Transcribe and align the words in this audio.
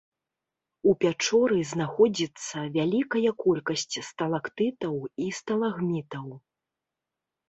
У 0.91 0.93
пячоры 1.03 1.57
знаходзіцца 1.71 2.63
вялікая 2.77 3.33
колькасць 3.43 3.95
сталактытаў 4.07 4.95
і 5.27 5.29
сталагмітаў. 5.41 6.27